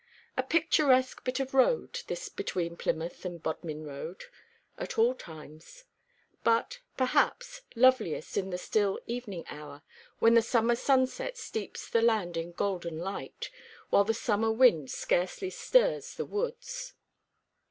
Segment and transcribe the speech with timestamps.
[0.35, 4.23] A picturesque bit of road, this between Plymouth and Bodmin Road,
[4.79, 5.83] at all times;
[6.43, 9.83] but, perhaps, loveliest in the still evening hour,
[10.17, 13.51] when the summer sunset steeps the land in golden light,
[13.91, 16.93] while the summer wind scarcely stirs the woods.